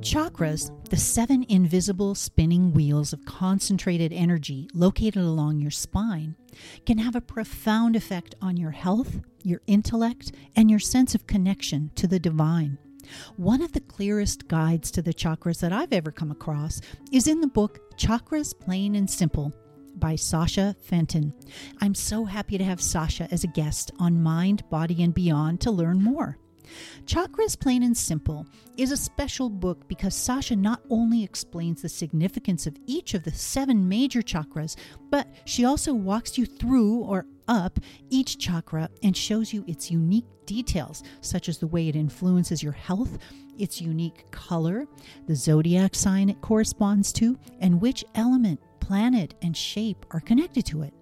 [0.00, 6.36] Chakras, the seven invisible spinning wheels of concentrated energy located along your spine,
[6.86, 11.90] can have a profound effect on your health, your intellect, and your sense of connection
[11.96, 12.78] to the divine.
[13.36, 16.80] One of the clearest guides to the chakras that I've ever come across
[17.12, 19.52] is in the book Chakras Plain and Simple
[19.96, 21.34] by Sasha Fenton.
[21.82, 25.70] I'm so happy to have Sasha as a guest on Mind, Body, and Beyond to
[25.70, 26.38] learn more.
[27.04, 32.66] Chakras Plain and Simple is a special book because Sasha not only explains the significance
[32.66, 34.76] of each of the seven major chakras,
[35.10, 37.80] but she also walks you through or up
[38.10, 42.72] each chakra and shows you its unique details, such as the way it influences your
[42.72, 43.18] health,
[43.58, 44.86] its unique color,
[45.26, 50.82] the zodiac sign it corresponds to, and which element, planet, and shape are connected to
[50.82, 50.94] it.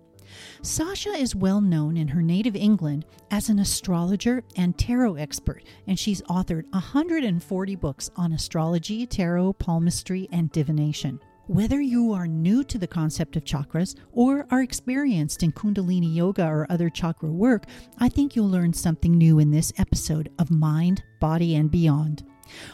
[0.63, 5.99] Sasha is well known in her native England as an astrologer and tarot expert, and
[5.99, 11.21] she's authored 140 books on astrology, tarot, palmistry, and divination.
[11.49, 16.47] Whether you are new to the concept of chakras or are experienced in Kundalini yoga
[16.47, 17.65] or other chakra work,
[17.99, 22.23] I think you'll learn something new in this episode of Mind, Body, and Beyond.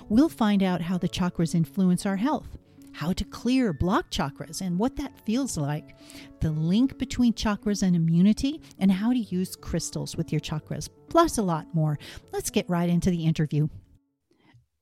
[0.09, 2.59] We'll find out how the chakras influence our health,
[2.95, 5.97] how to clear block chakras and what that feels like,
[6.41, 11.37] the link between chakras and immunity, and how to use crystals with your chakras, plus
[11.39, 11.99] a lot more.
[12.33, 13.69] Let's get right into the interview.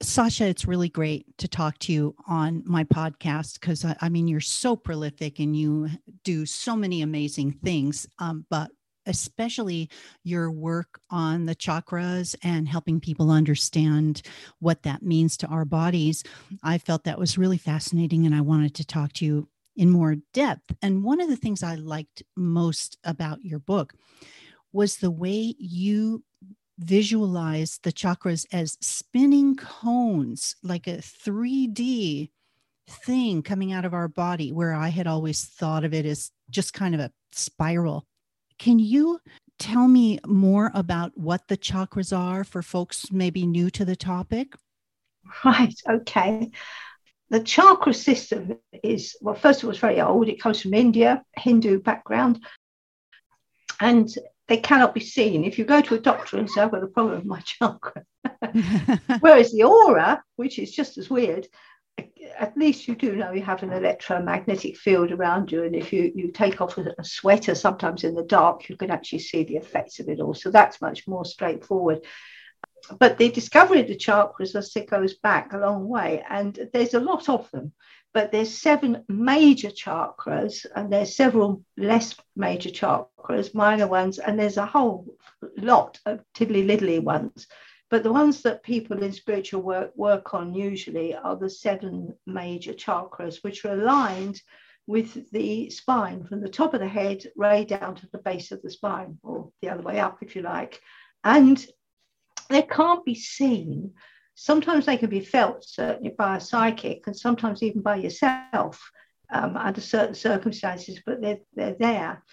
[0.02, 4.26] Sasha, it's really great to talk to you on my podcast because I, I, mean,
[4.26, 5.88] you're so prolific and you
[6.24, 8.06] do so many amazing things.
[8.18, 8.72] Um, but
[9.06, 9.88] especially
[10.24, 14.22] your work on the chakras and helping people understand
[14.58, 16.24] what that means to our bodies.
[16.62, 20.16] I felt that was really fascinating and I wanted to talk to you in more
[20.34, 20.74] depth.
[20.82, 23.94] And one of the things I liked most about your book
[24.72, 26.24] was the way you
[26.78, 32.30] visualize the chakras as spinning cones, like a 3D
[32.88, 36.74] thing coming out of our body, where I had always thought of it as just
[36.74, 38.06] kind of a spiral
[38.62, 39.18] can you
[39.58, 44.54] tell me more about what the chakras are for folks maybe new to the topic?
[45.44, 46.48] Right, okay.
[47.30, 50.28] The chakra system is, well, first of all, it's very old.
[50.28, 52.44] It comes from India, Hindu background,
[53.80, 54.08] and
[54.46, 55.42] they cannot be seen.
[55.44, 58.04] If you go to a doctor and say, I've got a problem with my chakra,
[59.18, 61.48] whereas the aura, which is just as weird,
[62.38, 65.64] at least you do know you have an electromagnetic field around you.
[65.64, 68.90] And if you, you take off a, a, sweater, sometimes in the dark, you can
[68.90, 70.34] actually see the effects of it all.
[70.34, 72.00] So that's much more straightforward.
[72.98, 76.94] But the discovery of the chakras, as it goes back a long way, and there's
[76.94, 77.72] a lot of them.
[78.12, 84.58] But there's seven major chakras, and there's several less major chakras, minor ones, and there's
[84.58, 85.06] a whole
[85.56, 87.46] lot of tiddly liddly ones.
[87.92, 92.72] But the ones that people in spiritual work work on usually are the seven major
[92.72, 94.40] chakras, which are aligned
[94.86, 98.62] with the spine from the top of the head right down to the base of
[98.62, 100.80] the spine, or the other way up, if you like.
[101.22, 101.62] And
[102.48, 103.92] they can't be seen.
[104.36, 108.90] Sometimes they can be felt, certainly by a psychic, and sometimes even by yourself
[109.30, 112.24] um, under certain circumstances, but they're, they're there.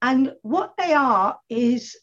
[0.00, 1.96] And what they are is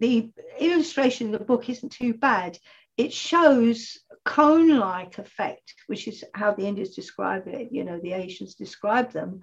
[0.00, 2.58] the illustration in the book isn't too bad.
[2.96, 7.68] It shows cone-like effect, which is how the Indians describe it.
[7.70, 9.40] You know, the Asians describe them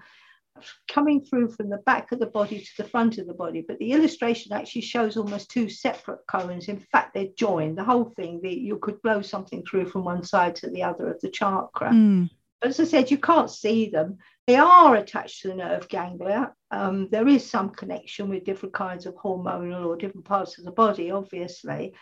[0.90, 3.64] coming through from the back of the body to the front of the body.
[3.68, 6.68] But the illustration actually shows almost two separate cones.
[6.68, 7.78] In fact, they're joined.
[7.78, 11.12] The whole thing, the, you could blow something through from one side to the other
[11.12, 11.92] of the chakra.
[11.92, 12.30] Mm.
[12.62, 14.18] As I said, you can't see them.
[14.48, 16.54] They are attached to the nerve ganglia.
[16.72, 20.72] Um, there is some connection with different kinds of hormonal or different parts of the
[20.72, 21.94] body, obviously,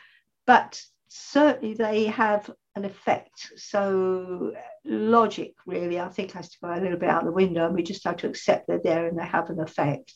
[0.45, 3.51] but certainly they have an effect.
[3.55, 4.53] So
[4.85, 7.83] logic really, I think, has to go a little bit out the window, and we
[7.83, 10.13] just have to accept they're there and they have an effect.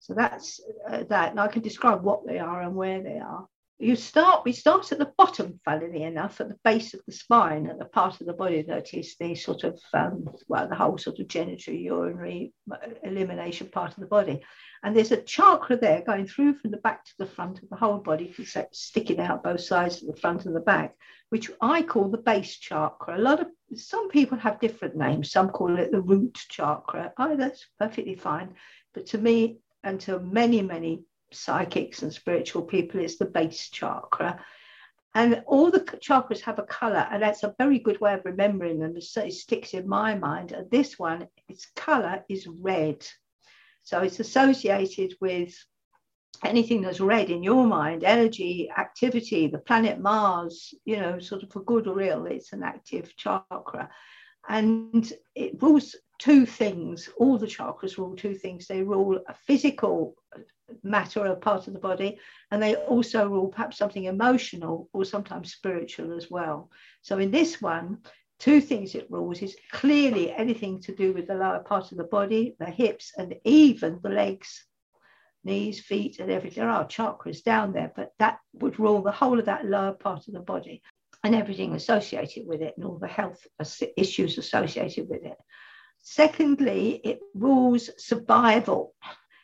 [0.00, 1.30] So that's uh, that.
[1.30, 3.46] And I can describe what they are and where they are
[3.78, 7.66] you start we start at the bottom funnily enough at the base of the spine
[7.66, 10.96] at the part of the body that is the sort of um, well the whole
[10.96, 14.40] sort of genital urinary uh, elimination part of the body.
[14.82, 17.76] And there's a chakra there going through from the back to the front of the
[17.76, 18.34] whole body
[18.72, 20.94] sticking out both sides of the front and the back
[21.30, 23.16] which i call the base chakra.
[23.16, 25.32] A lot of some people have different names.
[25.32, 27.12] Some call it the root chakra.
[27.18, 28.54] Oh that's perfectly fine
[28.92, 31.02] but to me and to many many
[31.34, 34.44] psychics and spiritual people, it's the base chakra.
[35.14, 38.80] And all the chakras have a color, and that's a very good way of remembering
[38.80, 38.96] them.
[38.96, 40.50] It sticks in my mind.
[40.52, 43.06] And this one, its color is red.
[43.84, 45.54] So it's associated with
[46.42, 51.52] anything that's red in your mind, energy, activity, the planet Mars, you know, sort of
[51.52, 53.88] for good or ill, it's an active chakra.
[54.48, 57.08] And it rules two things.
[57.18, 58.66] All the chakras rule two things.
[58.66, 60.16] They rule a physical
[60.82, 62.18] matter, a part of the body,
[62.50, 66.70] and they also rule perhaps something emotional or sometimes spiritual as well.
[67.02, 67.98] So in this one,
[68.38, 72.04] two things it rules is clearly anything to do with the lower part of the
[72.04, 74.64] body, the hips, and even the legs
[75.44, 76.62] knees, feet, and everything.
[76.62, 80.26] There are chakras down there, but that would rule the whole of that lower part
[80.26, 80.82] of the body
[81.22, 83.46] and everything associated with it and all the health
[83.96, 85.36] issues associated with it.
[86.02, 88.94] Secondly, it rules survival.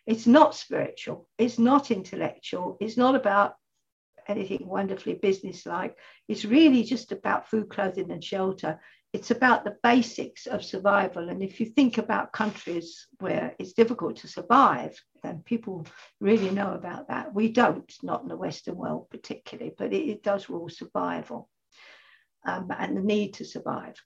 [0.06, 3.54] It's not spiritual, it's not intellectual, it's not about
[4.28, 5.96] anything wonderfully businesslike.
[6.28, 8.80] It's really just about food, clothing, and shelter
[9.12, 11.28] it's about the basics of survival.
[11.28, 15.86] And if you think about countries where it's difficult to survive, then people
[16.20, 17.34] really know about that.
[17.34, 21.48] We don't, not in the Western world particularly, but it, it does rule survival
[22.46, 23.96] um, and the need to survive.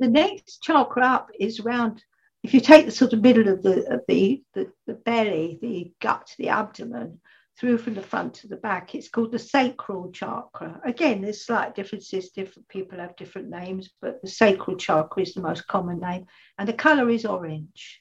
[0.00, 2.02] The next chakra up is around,
[2.42, 5.92] if you take the sort of middle of the, of the, the, the belly, the
[6.00, 7.20] gut, the abdomen,
[7.58, 8.94] through from the front to the back.
[8.94, 10.80] It's called the sacral chakra.
[10.84, 12.30] Again, there's slight differences.
[12.30, 16.26] Different people have different names, but the sacral chakra is the most common name,
[16.58, 18.00] and the color is orange.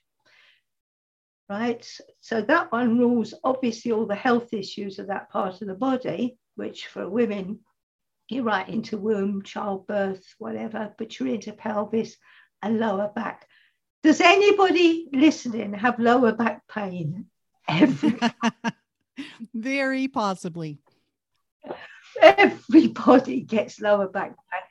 [1.50, 1.90] Right,
[2.20, 6.38] so that one rules obviously all the health issues of that part of the body,
[6.56, 7.62] which for women,
[8.28, 12.18] you're right into womb, childbirth, whatever, but you're into pelvis
[12.62, 13.48] and lower back.
[14.04, 17.26] Does anybody listening have lower back pain?
[17.68, 18.18] Every
[19.54, 20.78] Very possibly.
[22.22, 24.62] Everybody gets lower back pain.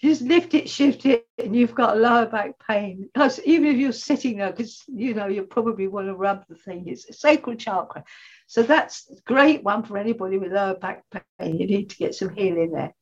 [0.00, 3.08] Just lift it, shift it, and you've got lower back pain.
[3.12, 6.56] Because even if you're sitting there, because you know you probably want to rub the
[6.56, 8.04] thing, it's a sacral chakra.
[8.46, 11.58] So that's a great one for anybody with lower back pain.
[11.58, 12.94] You need to get some healing there.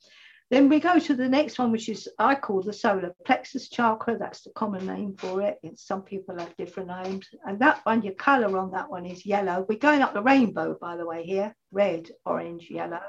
[0.53, 4.19] Then we go to the next one, which is I call the solar plexus chakra.
[4.19, 5.59] That's the common name for it.
[5.63, 7.27] It's, some people have different names.
[7.47, 9.65] And that one, your color on that one is yellow.
[9.67, 13.01] We're going up the rainbow, by the way, here red, orange, yellow.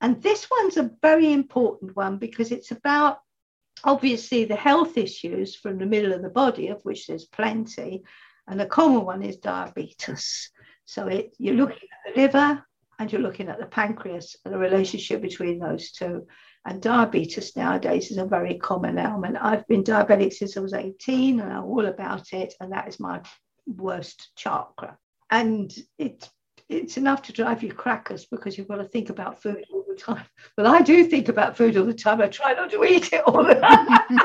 [0.00, 3.18] And this one's a very important one because it's about
[3.82, 8.04] obviously the health issues from the middle of the body, of which there's plenty.
[8.46, 10.52] And the common one is diabetes.
[10.84, 12.64] So it, you're looking at the liver
[13.00, 16.28] and you're looking at the pancreas and the relationship between those two.
[16.66, 19.38] And diabetes nowadays is a very common ailment.
[19.40, 22.54] I've been diabetic since I was 18 and I'm all about it.
[22.60, 23.22] And that is my
[23.66, 24.98] worst chakra.
[25.30, 26.28] And it,
[26.68, 29.96] it's enough to drive you crackers because you've got to think about food all the
[29.96, 30.24] time.
[30.58, 32.20] Well, I do think about food all the time.
[32.20, 34.18] I try not to eat it all the time.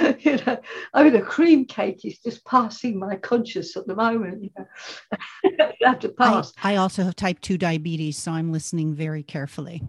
[0.20, 0.58] you know,
[0.92, 4.42] I mean, a cream cake is just passing my conscious at the moment.
[4.42, 5.70] You, know.
[5.84, 6.52] have to pass.
[6.62, 9.82] I, I also have type 2 diabetes, so I'm listening very carefully.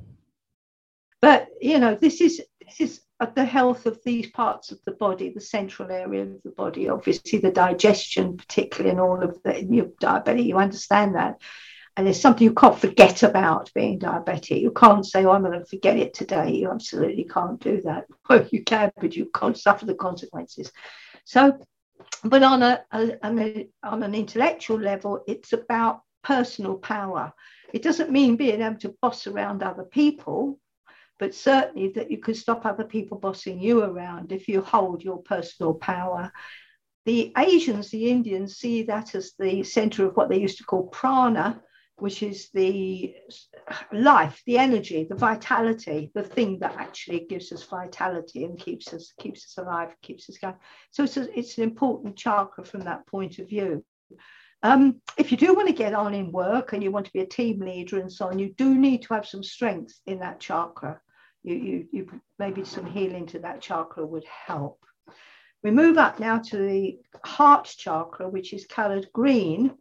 [1.21, 3.01] But you know, this is this is
[3.35, 7.39] the health of these parts of the body, the central area of the body, obviously
[7.39, 11.39] the digestion, particularly, and all of the you're diabetic, you understand that.
[11.97, 14.61] And it's something you can't forget about being diabetic.
[14.61, 16.51] You can't say, oh, I'm going to forget it today.
[16.51, 18.05] You absolutely can't do that.
[18.29, 20.71] Well, you can, but you can't suffer the consequences.
[21.25, 21.59] So,
[22.23, 27.33] but on a, a, a on an intellectual level, it's about personal power.
[27.73, 30.60] It doesn't mean being able to boss around other people
[31.21, 35.21] but certainly that you could stop other people bossing you around if you hold your
[35.21, 36.31] personal power.
[37.05, 40.87] The Asians, the Indians, see that as the center of what they used to call
[40.87, 41.61] prana,
[41.97, 43.13] which is the
[43.93, 49.13] life, the energy, the vitality, the thing that actually gives us vitality and keeps us
[49.19, 50.55] keeps us alive, keeps us going.
[50.89, 53.85] So it's, a, it's an important chakra from that point of view.
[54.63, 57.19] Um, if you do want to get on in work and you want to be
[57.19, 60.39] a team leader and so on, you do need to have some strength in that
[60.39, 60.99] chakra
[61.43, 64.79] you, you, you maybe some healing to that chakra would help.
[65.63, 69.75] We move up now to the heart chakra, which is colored green,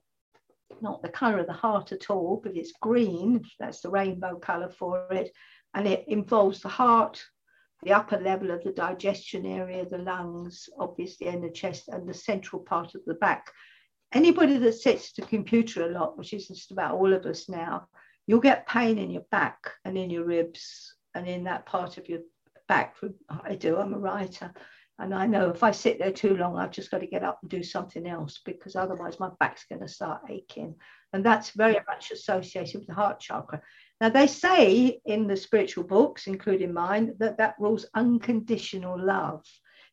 [0.81, 3.45] not the color of the heart at all, but it's green.
[3.59, 5.33] That's the rainbow color for it.
[5.75, 7.23] And it involves the heart,
[7.83, 12.15] the upper level of the digestion area, the lungs, obviously, and the chest, and the
[12.15, 13.51] central part of the back.
[14.13, 17.49] Anybody that sits at a computer a lot, which is just about all of us
[17.49, 17.87] now,
[18.27, 22.09] you'll get pain in your back and in your ribs and in that part of
[22.09, 22.21] your
[22.69, 22.97] back.
[23.45, 24.53] I do, I'm a writer.
[25.01, 27.39] And I know if I sit there too long, I've just got to get up
[27.41, 30.75] and do something else because otherwise my back's going to start aching.
[31.13, 33.63] And that's very much associated with the heart chakra.
[34.01, 39.45] Now, they say in the spiritual books, including mine, that that rules unconditional love.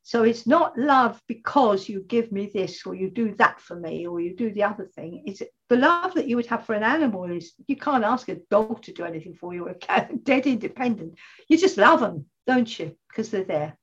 [0.07, 4.07] So it's not love because you give me this or you do that for me
[4.07, 5.23] or you do the other thing.
[5.25, 8.37] It's the love that you would have for an animal is you can't ask a
[8.49, 11.15] dog to do anything for you or a cat, dead independent.
[11.49, 12.95] You just love them, don't you?
[13.09, 13.77] Because they're there.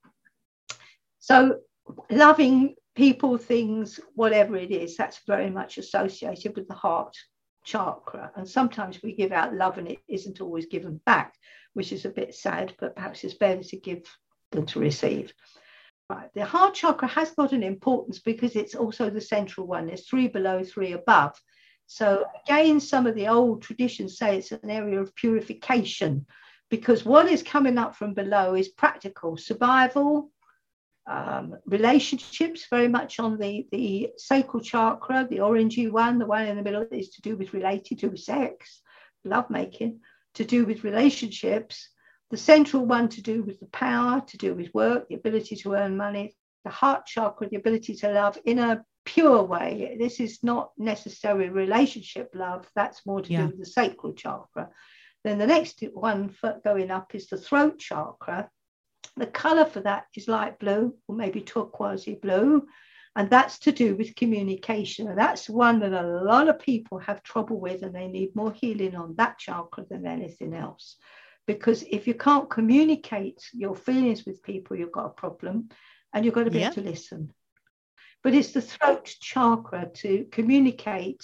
[1.18, 1.58] So
[2.10, 7.14] loving people, things, whatever it is, that's very much associated with the heart
[7.64, 8.32] chakra.
[8.34, 11.34] And sometimes we give out love and it isn't always given back,
[11.74, 14.06] which is a bit sad, but perhaps it's better to give
[14.52, 15.34] than to receive.
[16.10, 16.28] Right.
[16.34, 19.86] The heart chakra has got an importance because it's also the central one.
[19.86, 21.32] There's three below, three above.
[21.86, 26.26] So again, some of the old traditions say it's an area of purification
[26.68, 30.30] because what is coming up from below is practical survival,
[31.06, 36.56] um, relationships, very much on the, the sacral chakra, the orangey one, the one in
[36.56, 38.80] the middle is to do with related to sex,
[39.24, 40.00] lovemaking,
[40.34, 41.90] to do with relationships,
[42.30, 45.74] the central one to do with the power, to do with work, the ability to
[45.74, 49.96] earn money, the heart chakra, the ability to love in a pure way.
[49.98, 53.42] This is not necessarily relationship love, that's more to yeah.
[53.42, 54.70] do with the sacral chakra.
[55.22, 58.48] Then the next one for going up is the throat chakra,
[59.16, 62.66] the color for that is light blue or maybe turquoise blue.
[63.16, 65.06] And that's to do with communication.
[65.06, 68.52] And that's one that a lot of people have trouble with, and they need more
[68.52, 70.96] healing on that chakra than anything else.
[71.46, 75.68] Because if you can't communicate your feelings with people, you've got a problem
[76.12, 77.32] and you've got to be able to listen.
[78.22, 81.22] But it's the throat chakra to communicate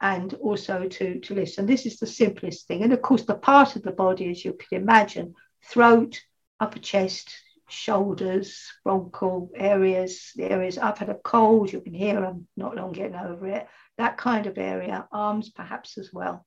[0.00, 1.66] and also to, to listen.
[1.66, 2.82] This is the simplest thing.
[2.82, 5.34] And of course, the part of the body, as you can imagine,
[5.64, 6.20] throat,
[6.58, 7.30] upper chest,
[7.68, 12.92] shoulders, bronchial areas, the areas I've had a cold, you can hear I'm not long
[12.92, 13.66] getting over it,
[13.98, 16.46] that kind of area, arms perhaps as well.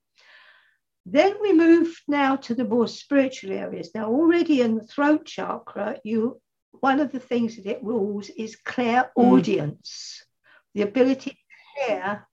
[1.06, 3.90] Then we move now to the more spiritual areas.
[3.94, 6.40] Now, already in the throat chakra, you
[6.72, 10.74] one of the things that it rules is clairaudience, mm.
[10.74, 12.26] the ability to hear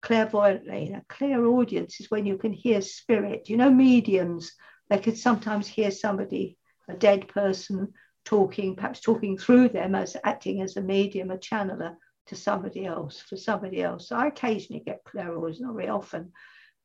[0.00, 0.92] clairvoyantly.
[0.92, 3.48] A clairaudience is when you can hear spirit.
[3.48, 4.52] You know, mediums,
[4.88, 6.56] they could sometimes hear somebody
[6.88, 7.92] a dead person
[8.24, 11.96] talking, perhaps talking through them as acting as a medium, a channeler
[12.26, 14.08] to somebody else, for somebody else.
[14.08, 16.32] So I occasionally get clairvoyance, not very often.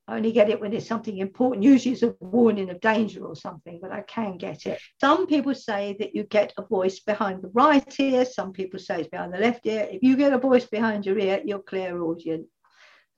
[0.08, 1.64] I only get it when it's something important.
[1.64, 4.82] Usually it's a warning of danger or something, but I can get it.
[5.00, 8.26] Some people say that you get a voice behind the right ear.
[8.26, 9.88] Some people say it's behind the left ear.
[9.90, 12.48] If you get a voice behind your ear, you're clairaudient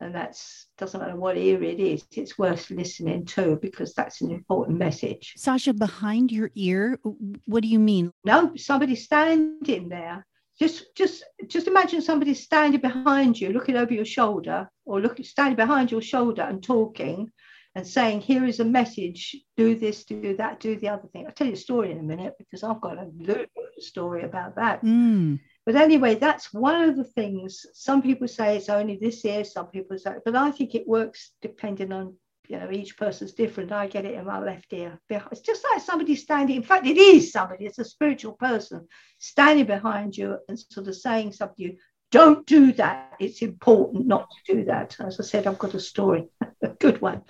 [0.02, 4.32] and that's doesn't matter what ear it is it's worth listening to because that's an
[4.32, 7.00] important message sasha behind your ear
[7.46, 10.26] what do you mean no somebody standing there
[10.60, 15.56] just just just imagine somebody standing behind you looking over your shoulder or looking standing
[15.56, 17.30] behind your shoulder and talking
[17.76, 21.34] and saying here is a message do this do that do the other thing i'll
[21.34, 23.46] tell you a story in a minute because i've got a little
[23.80, 25.40] story about that mm.
[25.66, 27.66] But anyway, that's one of the things.
[27.74, 31.32] Some people say it's only this year, some people say, but I think it works
[31.42, 32.16] depending on,
[32.48, 33.72] you know, each person's different.
[33.72, 35.00] I get it in my left ear.
[35.10, 38.88] It's just like somebody standing, in fact, it is somebody, it's a spiritual person
[39.20, 41.78] standing behind you and sort of saying something to you
[42.12, 43.14] don't do that.
[43.20, 44.96] It's important not to do that.
[45.00, 46.28] As I said, I've got a story,
[46.64, 47.24] a good one.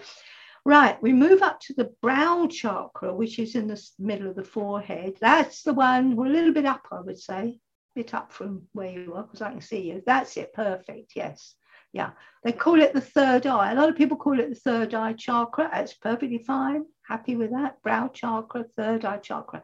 [0.64, 4.44] Right, we move up to the brow chakra, which is in the middle of the
[4.44, 5.18] forehead.
[5.22, 7.60] That's the one, we're a little bit up, I would say
[7.96, 10.04] a bit up from where you are because I can see you.
[10.06, 11.14] That's it, perfect.
[11.16, 11.56] Yes.
[11.96, 12.12] Yeah.
[12.44, 13.72] They call it the third eye.
[13.72, 15.70] A lot of people call it the third eye chakra.
[15.72, 16.84] That's perfectly fine.
[17.08, 17.82] Happy with that.
[17.84, 19.64] Brow chakra, third eye chakra.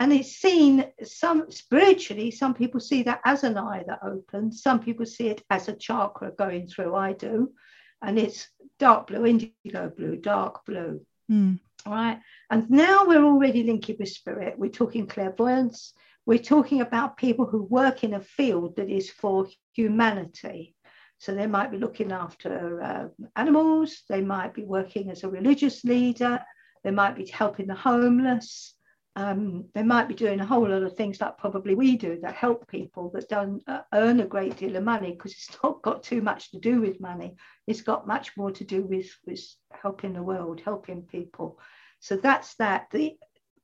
[0.00, 4.80] And it's seen some spiritually, some people see that as an eye that opens, some
[4.80, 6.94] people see it as a chakra going through.
[6.94, 7.52] I do.
[8.00, 11.02] And it's dark blue, indigo blue, dark blue.
[11.30, 11.60] Mm.
[11.84, 12.20] All right.
[12.50, 14.58] And now we're already linking with spirit.
[14.58, 15.92] We're talking clairvoyance,
[16.24, 20.74] we're talking about people who work in a field that is for humanity.
[21.18, 25.82] So they might be looking after uh, animals, they might be working as a religious
[25.84, 26.44] leader,
[26.84, 28.74] they might be helping the homeless,
[29.16, 32.34] um, they might be doing a whole lot of things like probably we do that
[32.34, 36.02] help people that don't uh, earn a great deal of money because it's not got
[36.02, 37.34] too much to do with money.
[37.66, 39.40] It's got much more to do with, with
[39.72, 41.58] helping the world, helping people.
[42.00, 42.88] So that's that.
[42.90, 43.16] The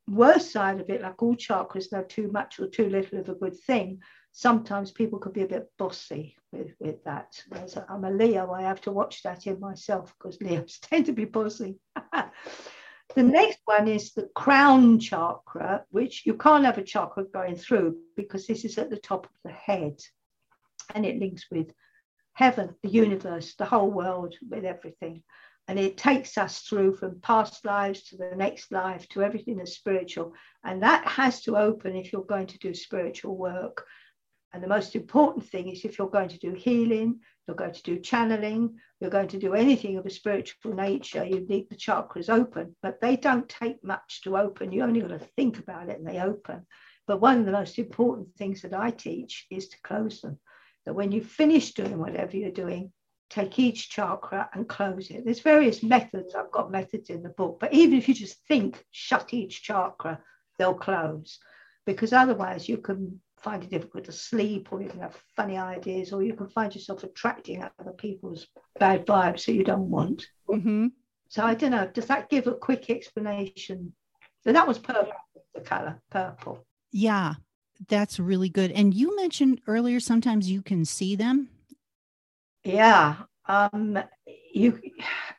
[0.09, 3.35] worst side of it, like all chakras, no too much or too little of a
[3.35, 4.01] good thing.
[4.33, 7.43] Sometimes people could be a bit bossy with, with that.
[7.49, 11.13] Whereas I'm a Leo, I have to watch that in myself because Leos tend to
[11.13, 11.77] be bossy.
[13.15, 17.97] the next one is the crown chakra, which you can't have a chakra going through
[18.17, 19.99] because this is at the top of the head
[20.95, 21.73] and it links with
[22.35, 25.23] heaven, the universe, the whole world, with everything.
[25.69, 29.75] And it takes us through from past lives to the next life to everything that's
[29.75, 30.35] spiritual.
[30.65, 33.87] And that has to open if you're going to do spiritual work.
[34.53, 37.83] And the most important thing is if you're going to do healing, you're going to
[37.83, 42.29] do channeling, you're going to do anything of a spiritual nature, you need the chakras
[42.29, 42.77] open.
[42.83, 44.73] But they don't take much to open.
[44.73, 46.67] You only got to think about it and they open.
[47.07, 50.39] But one of the most important things that I teach is to close them.
[50.85, 52.93] That when you finish doing whatever you're doing,
[53.31, 55.25] take each chakra and close it.
[55.25, 56.35] There's various methods.
[56.35, 60.21] I've got methods in the book, but even if you just think, shut each chakra,
[60.59, 61.39] they'll close.
[61.87, 66.13] Because otherwise, you can find it difficult to sleep, or you can have funny ideas,
[66.13, 68.47] or you can find yourself attracting other people's
[68.79, 70.27] bad vibes that you don't want.
[70.49, 70.89] Mm-hmm.
[71.29, 71.91] So I don't know.
[71.93, 73.95] Does that give a quick explanation?
[74.45, 75.13] So that was purple,
[75.55, 76.65] the color purple.
[76.91, 77.35] Yeah,
[77.89, 78.71] that's really good.
[78.73, 81.49] And you mentioned earlier sometimes you can see them.
[82.65, 83.17] Yeah.
[83.47, 83.99] Um,
[84.55, 84.81] you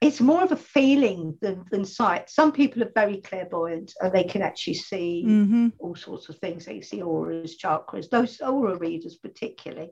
[0.02, 2.30] it's more of a feeling than, than sight.
[2.30, 5.68] Some people are very clairvoyant and they can actually see mm-hmm.
[5.80, 6.66] all sorts of things.
[6.66, 9.92] They see auras, chakras, those aura readers particularly.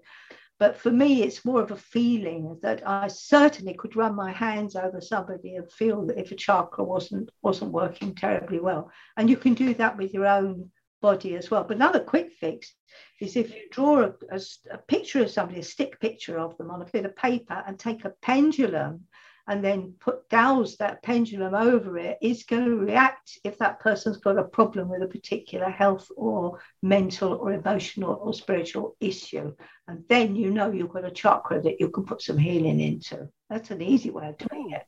[0.60, 4.76] But for me, it's more of a feeling that I certainly could run my hands
[4.76, 8.92] over somebody and feel that if a chakra wasn't wasn't working terribly well.
[9.18, 10.70] And you can do that with your own
[11.02, 11.64] body as well.
[11.64, 12.76] But another quick fix
[13.20, 14.40] is if you draw a, a,
[14.72, 17.78] a, picture of somebody, a stick picture of them on a bit of paper, and
[17.78, 19.02] take a pendulum
[19.48, 24.38] and then put douse that pendulum over it's going to react if that person's got
[24.38, 29.54] a problem with a particular health or mental or emotional or spiritual issue.
[29.88, 33.28] And then you know you've got a chakra that you can put some healing into.
[33.50, 34.84] That's an easy way of doing it.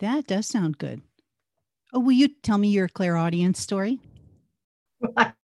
[0.00, 1.02] That does sound good.
[1.92, 4.00] Oh, will you tell me your clairaudience story?
[5.00, 5.32] Right.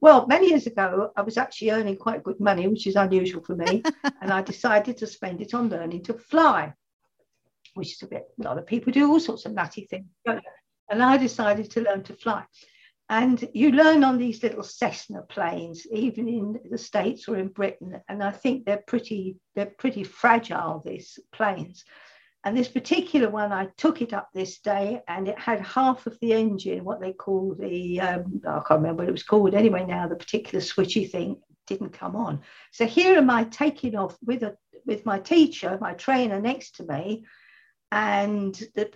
[0.00, 3.54] Well, many years ago, I was actually earning quite good money, which is unusual for
[3.54, 3.82] me.
[4.20, 6.74] and I decided to spend it on learning to fly,
[7.74, 10.08] which is a bit, a lot of people do all sorts of nutty things.
[10.90, 12.44] And I decided to learn to fly.
[13.08, 18.00] And you learn on these little Cessna planes, even in the States or in Britain.
[18.08, 21.84] And I think they're pretty, they're pretty fragile, these planes.
[22.44, 26.18] And this particular one, I took it up this day and it had half of
[26.20, 29.84] the engine, what they call the, um, I can't remember what it was called anyway
[29.86, 32.40] now, the particular switchy thing didn't come on.
[32.72, 34.56] So here am I taking off with, a,
[34.86, 37.24] with my teacher, my trainer next to me,
[37.92, 38.90] and the,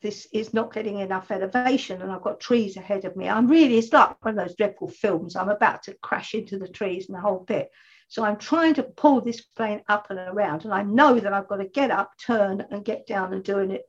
[0.00, 3.28] this is not getting enough elevation and I've got trees ahead of me.
[3.28, 5.34] I'm really, it's like one of those dreadful films.
[5.34, 7.70] I'm about to crash into the trees and the whole bit.
[8.06, 11.46] So I'm trying to pull this plane up and around, and I know that I've
[11.46, 13.82] got to get up, turn, and get down and doing it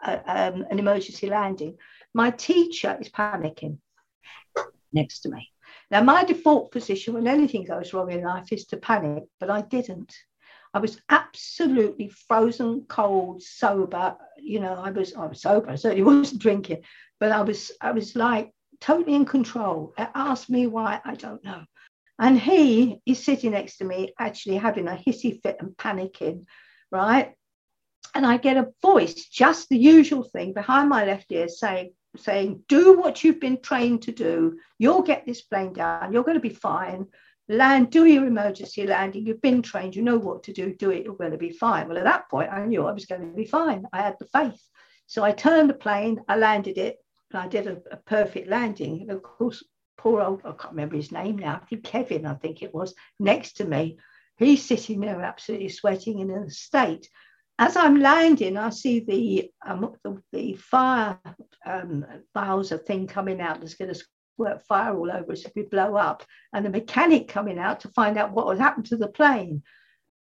[0.00, 1.76] uh, um, an emergency landing.
[2.14, 3.78] My teacher is panicking
[4.92, 5.50] next to me.
[5.90, 9.62] Now, my default position when anything goes wrong in life is to panic, but I
[9.62, 10.14] didn't.
[10.74, 14.16] I was absolutely frozen, cold, sober.
[14.36, 15.70] You know, I was I was sober.
[15.70, 16.82] I certainly wasn't drinking,
[17.20, 19.94] but I was I was like totally in control.
[19.98, 21.62] Ask me why I don't know.
[22.18, 26.46] And he is sitting next to me, actually having a hissy fit and panicking,
[26.90, 27.32] right?
[28.14, 32.64] And I get a voice, just the usual thing behind my left ear saying, saying,
[32.68, 34.58] do what you've been trained to do.
[34.78, 36.12] You'll get this plane down.
[36.12, 37.06] You're going to be fine.
[37.48, 39.26] Land, do your emergency landing.
[39.26, 39.96] You've been trained.
[39.96, 40.74] You know what to do.
[40.74, 41.04] Do it.
[41.04, 41.88] You're going to be fine.
[41.88, 43.86] Well, at that point, I knew I was going to be fine.
[43.92, 44.60] I had the faith.
[45.08, 46.98] So I turned the plane, I landed it,
[47.32, 49.00] and I did a, a perfect landing.
[49.00, 49.64] And of course,
[49.96, 52.94] poor old, I can't remember his name now, I think Kevin, I think it was,
[53.18, 53.98] next to me.
[54.36, 57.08] He's sitting there absolutely sweating in a state.
[57.58, 61.18] As I'm landing, I see the um, the, the, fire
[61.66, 64.00] um, Bowser thing coming out that's going to
[64.38, 67.88] squirt fire all over us if we blow up, and the mechanic coming out to
[67.88, 69.62] find out what had happened to the plane.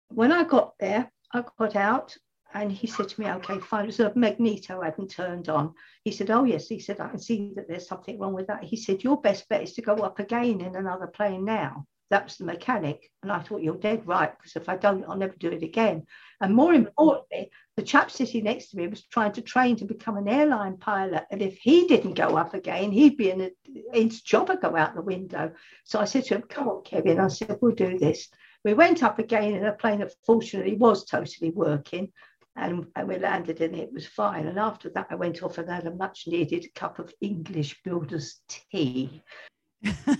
[0.08, 2.16] When I got there, I got out
[2.54, 3.90] and he said to me, okay, fine.
[3.90, 5.74] A magneto hadn't turned on.
[6.04, 6.68] He said, oh, yes.
[6.68, 8.64] He said, I can see that there's something wrong with that.
[8.64, 11.84] He said, your best bet is to go up again in another plane now.
[12.10, 13.10] That was the mechanic.
[13.22, 16.06] And I thought, you're dead right, because if I don't, I'll never do it again.
[16.40, 20.16] And more importantly, the chap sitting next to me was trying to train to become
[20.16, 21.24] an airline pilot.
[21.30, 23.50] And if he didn't go up again, he'd be in a,
[23.92, 25.52] his job would go out the window.
[25.84, 27.18] So I said to him, come on, Kevin.
[27.18, 28.28] I said, we'll do this.
[28.64, 32.12] We went up again in a plane that fortunately was totally working
[32.56, 34.46] and, and we landed and it was fine.
[34.46, 38.40] And after that, I went off and had a much needed cup of English builder's
[38.48, 39.22] tea,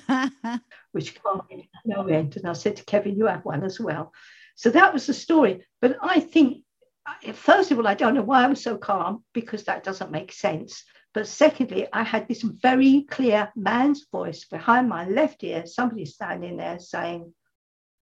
[0.93, 1.19] which
[1.51, 2.37] me no end.
[2.37, 4.13] And I said to Kevin, you have one as well.
[4.55, 5.65] So that was the story.
[5.81, 6.63] But I think,
[7.07, 10.11] uh, first of all, I don't know why I was so calm because that doesn't
[10.11, 10.85] make sense.
[11.15, 16.59] But secondly, I had this very clear man's voice behind my left ear, somebody standing
[16.59, 17.33] there saying,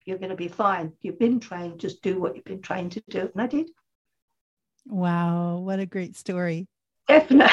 [0.07, 0.93] You're going to be fine.
[1.01, 3.31] You've been trained, just do what you've been trained to do.
[3.33, 3.71] And I did.
[4.87, 6.67] Wow, what a great story.
[7.09, 7.53] Definitely.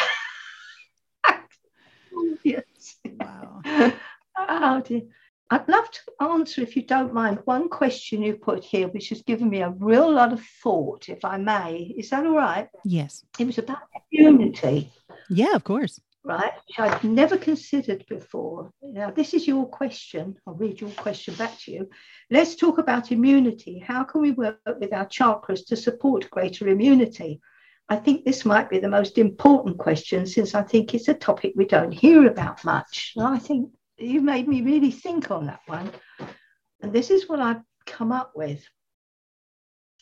[2.44, 2.98] yes.
[3.06, 3.62] Wow.
[4.54, 5.02] Oh dear.
[5.50, 9.22] I'd love to answer, if you don't mind, one question you put here, which has
[9.22, 11.94] given me a real lot of thought, if I may.
[11.98, 12.70] Is that all right?
[12.86, 13.26] Yes.
[13.38, 13.80] It was about
[14.12, 14.92] immunity.
[15.30, 16.00] Yeah, of course.
[16.24, 18.72] Right, which I've never considered before.
[18.82, 20.38] Now, this is your question.
[20.48, 21.90] I'll read your question back to you.
[22.30, 23.80] Let's talk about immunity.
[23.80, 27.42] How can we work with our chakras to support greater immunity?
[27.90, 31.54] I think this might be the most important question since I think it's a topic
[31.58, 33.14] we don't hear about much.
[33.18, 33.70] And I think
[34.02, 35.92] you made me really think on that one.
[36.82, 38.64] And this is what I've come up with.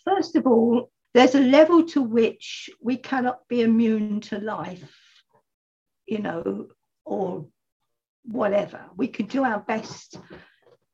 [0.06, 4.96] First of all, there's a level to which we cannot be immune to life,
[6.06, 6.68] you know,
[7.04, 7.48] or
[8.24, 8.86] whatever.
[8.96, 10.18] We can do our best,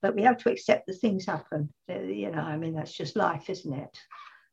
[0.02, 1.70] but we have to accept that things happen.
[1.88, 3.98] You know, I mean, that's just life, isn't it?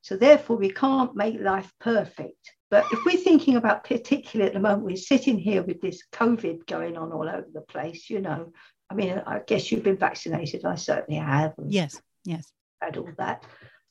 [0.03, 2.53] So therefore, we can't make life perfect.
[2.73, 6.67] But if we're thinking about particularly at the moment, we're sitting here with this COVID
[6.67, 8.55] going on all over the place, you know.
[8.89, 10.65] I mean, I guess you've been vaccinated.
[10.65, 11.53] I certainly have.
[11.69, 12.51] Yes, yes.
[12.81, 13.45] Had all that.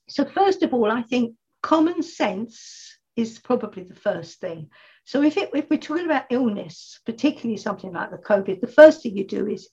[0.10, 4.72] So, first of all, I think common sense is probably the first thing.
[5.06, 9.04] So, if, it, if we're talking about illness, particularly something like the COVID, the first
[9.04, 9.70] thing you do is,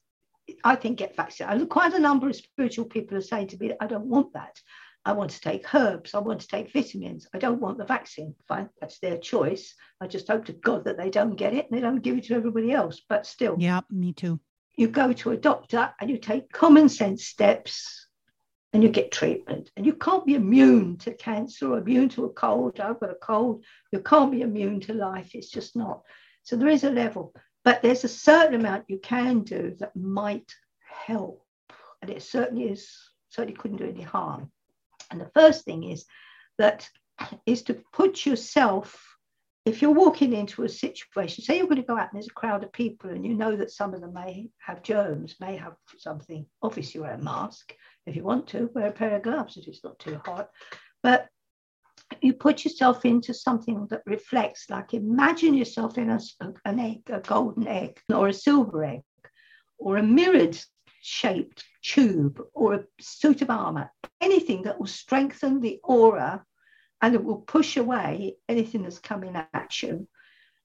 [0.65, 1.71] I think, get vaccinated.
[1.71, 4.61] Quite a number of spiritual people are saying to me, I don't want that.
[5.09, 6.13] I want to take herbs.
[6.13, 7.27] I want to take vitamins.
[7.33, 8.35] I don't want the vaccine.
[8.47, 9.75] Fine, that's their choice.
[10.03, 12.25] I just hope to God that they don't get it and they don't give it
[12.25, 13.01] to everybody else.
[13.09, 14.39] But still, yeah, me too.
[14.77, 18.07] You go to a doctor and you take common sense steps
[18.75, 19.71] and you get treatment.
[19.79, 22.79] And you can't be immune to cancer or immune to a cold.
[22.79, 23.65] I've got a cold.
[23.91, 25.31] You can't be immune to life.
[25.35, 26.03] It's just not.
[26.43, 27.33] So there is a level,
[27.65, 30.53] but there's a certain amount you can do that might
[31.07, 31.43] help.
[32.03, 32.95] And it certainly is,
[33.31, 34.53] certainly couldn't do any harm.
[35.11, 36.05] And the first thing is
[36.59, 36.89] that
[37.47, 39.05] is to put yourself,
[39.65, 42.41] if you're walking into a situation, say you're going to go out and there's a
[42.41, 45.75] crowd of people and you know that some of them may have germs, may have
[45.99, 47.75] something, obviously wear a mask
[48.07, 50.49] if you want to, wear a pair of gloves if it's not too hot.
[51.03, 51.29] But
[52.23, 56.21] you put yourself into something that reflects, like imagine yourself in a,
[56.65, 59.03] an egg, a golden egg, or a silver egg,
[59.79, 60.59] or a mirrored
[61.03, 66.45] shaped tube or a suit of armor, anything that will strengthen the aura
[67.01, 70.09] and it will push away anything that's coming at you.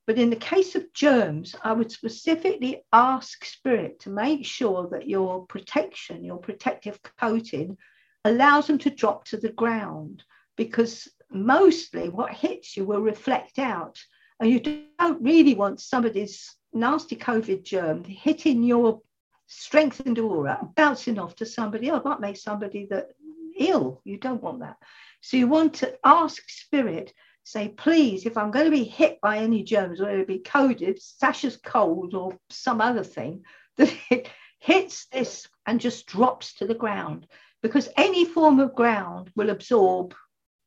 [0.05, 5.07] But in the case of germs, I would specifically ask spirit to make sure that
[5.07, 7.77] your protection, your protective coating,
[8.25, 10.23] allows them to drop to the ground
[10.57, 13.97] because mostly what hits you will reflect out.
[14.39, 19.01] And you don't really want somebody's nasty COVID germ hitting your
[19.55, 23.09] strengthened aura, bouncing off to somebody oh, else might make somebody that
[23.57, 24.01] ill.
[24.03, 24.77] You don't want that.
[25.21, 27.13] So you want to ask spirit,
[27.43, 30.99] say, please, if I'm going to be hit by any germs, whether it be COVID,
[30.99, 33.43] Sasha's cold, or some other thing,
[33.77, 37.27] that it hits this and just drops to the ground.
[37.61, 40.13] Because any form of ground will absorb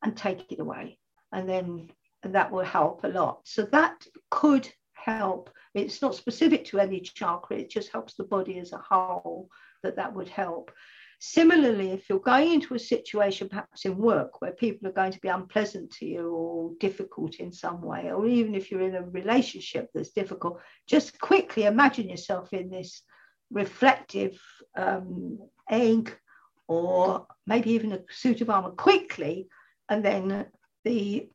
[0.03, 0.99] and take it away.
[1.33, 1.91] And then
[2.27, 3.41] and that will help a lot.
[3.45, 8.59] So that could help it's not specific to any chakra, it just helps the body
[8.59, 9.51] as a whole
[9.83, 10.73] that that would help.
[11.19, 15.21] Similarly, if you're going into a situation, perhaps in work, where people are going to
[15.21, 19.03] be unpleasant to you or difficult in some way, or even if you're in a
[19.03, 23.03] relationship that's difficult, just quickly imagine yourself in this
[23.51, 24.39] reflective
[24.77, 25.39] um,
[25.71, 26.15] egg
[26.69, 29.49] or maybe even a suit of armor quickly,
[29.89, 30.47] and then
[30.85, 31.29] the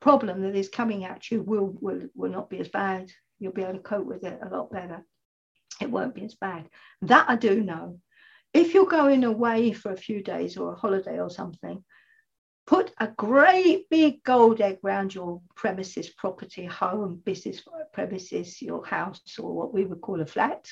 [0.00, 3.62] problem that is coming at you will, will, will not be as bad you'll be
[3.62, 5.04] able to cope with it a lot better.
[5.80, 6.68] It won't be as bad.
[7.02, 8.00] That I do know.
[8.52, 11.84] If you're going away for a few days or a holiday or something,
[12.66, 19.20] put a great big gold egg around your premises, property, home, business premises, your house,
[19.38, 20.68] or what we would call a flat.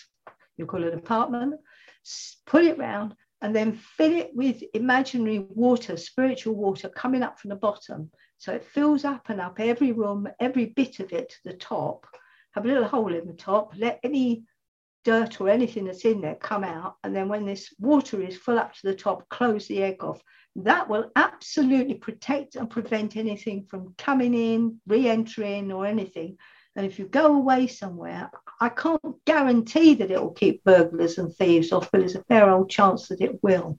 [0.57, 1.55] You call it an apartment.
[2.47, 7.51] Put it round and then fill it with imaginary water, spiritual water coming up from
[7.51, 8.11] the bottom.
[8.39, 12.07] So it fills up and up every room, every bit of it to the top
[12.53, 14.45] have a little hole in the top, let any
[15.05, 16.97] dirt or anything that's in there come out.
[17.03, 20.23] And then when this water is full up to the top, close the egg off.
[20.57, 26.39] That will absolutely protect and prevent anything from coming in, re entering, or anything.
[26.77, 31.35] And if you go away somewhere, I can't guarantee that it will keep burglars and
[31.35, 33.79] thieves off, but there's a fair old chance that it will.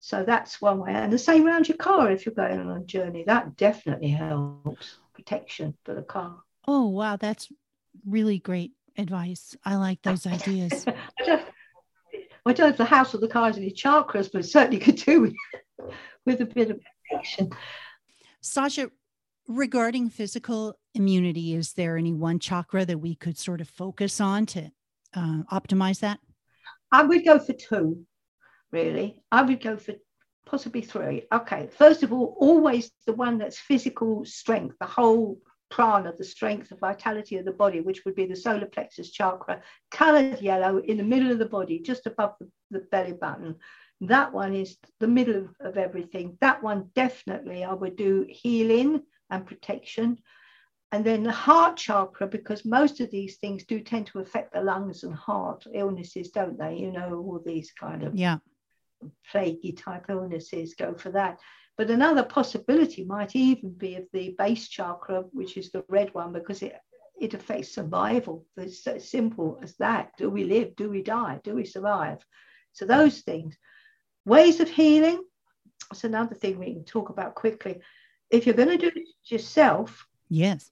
[0.00, 0.92] So that's one way.
[0.92, 3.24] And the same around your car if you're going on a journey.
[3.26, 6.40] That definitely helps protection for the car.
[6.72, 7.16] Oh, wow.
[7.16, 7.48] That's
[8.06, 9.56] really great advice.
[9.64, 10.84] I like those ideas.
[10.86, 11.42] I, don't,
[12.46, 14.94] I don't know if the house or the car is any chakras, but certainly could
[14.94, 15.34] do with,
[16.24, 16.80] with a bit of
[17.10, 17.50] protection.
[18.40, 18.88] Sasha,
[19.48, 24.46] regarding physical immunity, is there any one chakra that we could sort of focus on
[24.46, 24.70] to
[25.14, 26.20] uh, optimize that?
[26.92, 28.06] I would go for two,
[28.70, 29.20] really.
[29.32, 29.94] I would go for
[30.46, 31.26] possibly three.
[31.32, 36.68] Okay, first of all, always the one that's physical strength, the whole prana, the strength,
[36.68, 40.96] the vitality of the body, which would be the solar plexus chakra, colored yellow in
[40.96, 43.56] the middle of the body, just above the, the belly button.
[44.02, 46.38] That one is the middle of, of everything.
[46.40, 50.18] That one definitely I would do healing and protection.
[50.92, 54.62] And then the heart chakra, because most of these things do tend to affect the
[54.62, 56.76] lungs and heart illnesses, don't they?
[56.76, 58.38] You know, all these kind of yeah
[59.30, 61.38] plaguey type illnesses go for that.
[61.80, 66.30] But another possibility might even be of the base chakra, which is the red one,
[66.30, 66.74] because it
[67.18, 68.44] it affects survival.
[68.58, 70.10] It's so simple as that.
[70.18, 70.76] Do we live?
[70.76, 71.40] Do we die?
[71.42, 72.18] Do we survive?
[72.74, 73.56] So those things.
[74.26, 75.24] Ways of healing.
[75.88, 77.80] That's another thing we can talk about quickly.
[78.28, 80.70] If you're going to do it yourself, yes,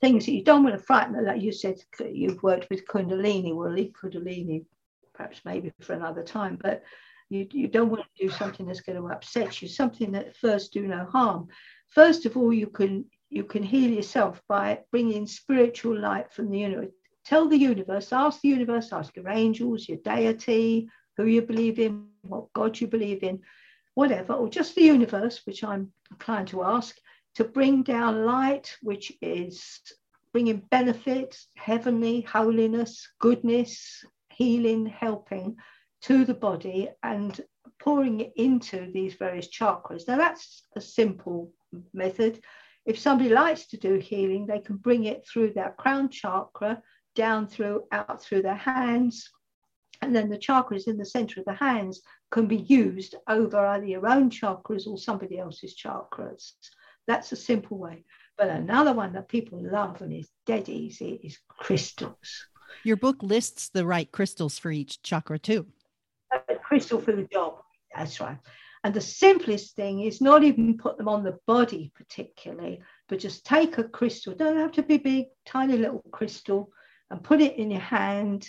[0.00, 1.22] things that you don't want to frighten.
[1.22, 3.54] Like you said, you've worked with Kundalini.
[3.54, 4.64] We'll leave Kundalini,
[5.12, 6.58] perhaps maybe for another time.
[6.58, 6.82] But
[7.30, 10.72] you, you don't want to do something that's going to upset you, something that first
[10.72, 11.48] do no harm.
[11.88, 16.58] First of all, you can you can heal yourself by bringing spiritual light from the
[16.58, 16.90] universe.
[17.24, 22.08] Tell the universe, ask the universe, ask your angels, your deity, who you believe in,
[22.22, 23.40] what God you believe in,
[23.94, 26.96] whatever, or just the universe, which I'm inclined to ask,
[27.36, 29.80] to bring down light, which is
[30.32, 35.56] bringing benefit, heavenly, holiness, goodness, healing, helping
[36.02, 37.40] to the body and
[37.78, 40.06] pouring it into these various chakras.
[40.06, 41.52] Now, that's a simple
[41.92, 42.40] method.
[42.86, 46.82] If somebody likes to do healing, they can bring it through their crown chakra,
[47.14, 49.28] down through, out through their hands.
[50.02, 53.86] And then the chakras in the center of the hands can be used over either
[53.86, 56.52] your own chakras or somebody else's chakras.
[57.06, 58.04] That's a simple way.
[58.38, 62.46] But another one that people love and is dead easy is crystals.
[62.84, 65.66] Your book lists the right crystals for each chakra, too
[66.70, 67.54] crystal the job.
[67.94, 68.38] That's right.
[68.84, 73.44] And the simplest thing is not even put them on the body particularly, but just
[73.44, 76.70] take a crystal, don't have to be big, tiny little crystal,
[77.10, 78.48] and put it in your hand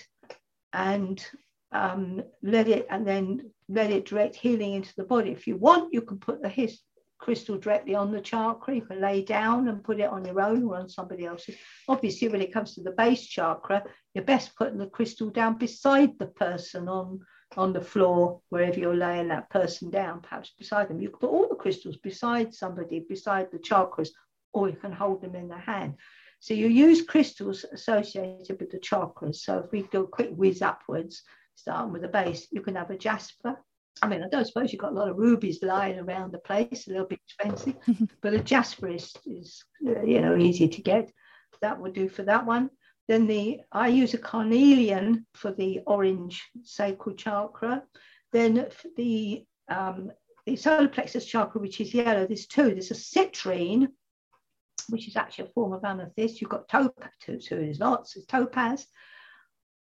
[0.72, 1.26] and
[1.72, 5.32] um, let it, and then let it direct healing into the body.
[5.32, 6.80] If you want, you can put the his,
[7.22, 8.76] crystal directly on the chakra.
[8.76, 11.56] You can lay down and put it on your own or on somebody else's.
[11.88, 16.18] Obviously, when it comes to the base chakra, you're best putting the crystal down beside
[16.18, 17.20] the person on
[17.58, 21.02] on the floor, wherever you're laying that person down, perhaps beside them.
[21.02, 24.10] You can put all the crystals beside somebody, beside the chakras,
[24.54, 25.96] or you can hold them in the hand.
[26.40, 29.38] So you use crystals associated with the chakras.
[29.38, 31.22] So if we do a quick whiz upwards,
[31.56, 33.58] starting with the base, you can have a jasper.
[34.02, 36.88] I mean, I don't suppose you've got a lot of rubies lying around the place,
[36.88, 37.76] a little bit expensive,
[38.22, 41.12] but a jasper is, is, uh, you know, easy to get.
[41.62, 42.72] That would do for that one.
[43.08, 47.84] Then the I use a carnelian for the orange sacral chakra.
[48.32, 50.12] Then the um,
[50.46, 52.70] the solar plexus chakra, which is yellow, there's two.
[52.70, 53.88] There's a citrine,
[54.90, 56.42] which is actually a form of amethyst.
[56.42, 58.14] You've got topaz, too, so there's lots.
[58.14, 58.88] There's topaz,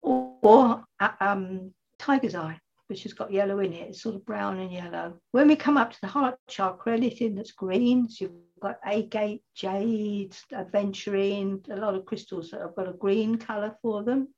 [0.03, 3.91] or, uh, um, tiger's eye which has got yellow in it.
[3.91, 5.21] It's sort of brown and yellow.
[5.33, 10.37] When we come up to the heart chakra, anything that's green, so got agate, jade,
[10.53, 14.29] aventurine, a lot of crystals that have got a green colour for them.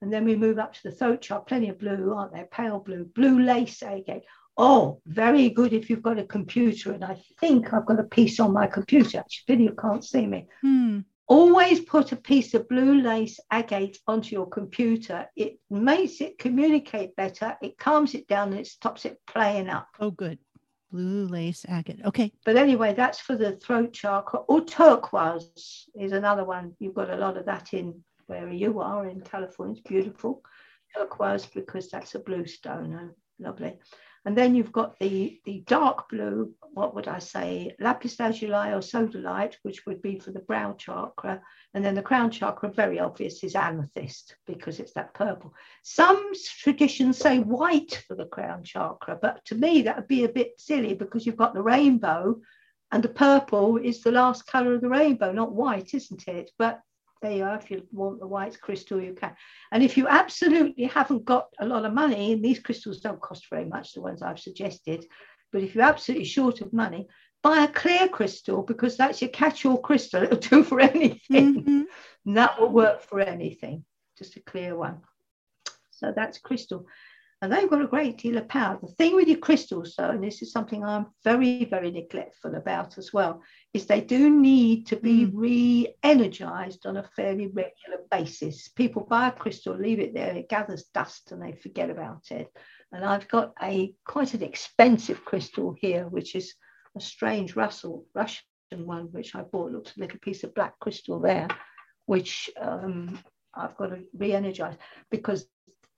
[0.00, 2.48] And then we move up to the throat chakra, plenty of blue, aren't there?
[2.50, 4.24] Pale blue, blue lace agate.
[4.56, 6.92] Oh, very good if you've got a computer.
[6.92, 9.18] And I think I've got a piece on my computer.
[9.18, 10.46] Actually, you can't see me.
[10.60, 11.00] Hmm.
[11.26, 15.26] Always put a piece of blue lace agate onto your computer.
[15.34, 19.88] It makes it communicate better, it calms it down, and it stops it playing up.
[19.98, 20.38] Oh, good.
[20.94, 21.98] Blue lace agate.
[22.04, 22.32] Okay.
[22.44, 24.38] But anyway, that's for the throat chakra.
[24.42, 26.76] Or oh, turquoise is another one.
[26.78, 29.72] You've got a lot of that in where you are in California.
[29.76, 30.40] It's beautiful.
[30.96, 32.94] Turquoise because that's a blue stone.
[32.94, 33.76] Oh, lovely.
[34.26, 38.80] And then you've got the, the dark blue, what would I say, lapis lazuli or
[38.80, 41.42] sodalite, which would be for the brow chakra.
[41.74, 45.52] And then the crown chakra, very obvious, is amethyst because it's that purple.
[45.82, 50.28] Some traditions say white for the crown chakra, but to me that would be a
[50.28, 52.40] bit silly because you've got the rainbow
[52.92, 56.50] and the purple is the last color of the rainbow, not white, isn't it?
[56.58, 56.80] But
[57.24, 57.56] there you are.
[57.56, 59.34] If you want the white crystal, you can.
[59.72, 63.48] And if you absolutely haven't got a lot of money, and these crystals don't cost
[63.50, 65.06] very much, the ones I've suggested,
[65.52, 67.08] but if you're absolutely short of money,
[67.42, 70.22] buy a clear crystal because that's your catch-all crystal.
[70.22, 71.54] It'll do for anything.
[71.54, 71.82] Mm-hmm.
[72.26, 73.84] And that will work for anything.
[74.18, 75.00] Just a clear one.
[75.90, 76.86] So that's crystal.
[77.44, 78.78] And they've got a great deal of power.
[78.80, 82.96] The thing with your crystals, though, and this is something I'm very, very neglectful about
[82.96, 83.42] as well,
[83.74, 85.30] is they do need to be mm.
[85.34, 88.68] re energized on a fairly regular basis.
[88.68, 92.50] People buy a crystal, leave it there, it gathers dust, and they forget about it.
[92.92, 96.54] And I've got a quite an expensive crystal here, which is
[96.96, 99.70] a strange Russell, Russian one, which I bought.
[99.70, 101.48] Looks a little piece of black crystal there,
[102.06, 103.18] which um,
[103.52, 104.78] I've got to re-energize
[105.10, 105.46] because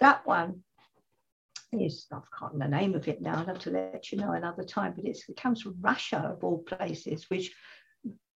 [0.01, 0.65] that one
[1.81, 3.37] is I can't remember the name of it now.
[3.37, 4.95] I'll have to let you know another time.
[4.97, 7.53] But it comes from Russia of all places, which